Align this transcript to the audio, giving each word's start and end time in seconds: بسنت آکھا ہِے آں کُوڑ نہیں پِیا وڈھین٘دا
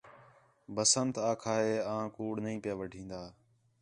بسنت 0.75 1.15
آکھا 1.31 1.55
ہِے 1.63 1.75
آں 1.93 2.05
کُوڑ 2.15 2.33
نہیں 2.43 2.61
پِیا 2.63 2.73
وڈھین٘دا 2.79 3.21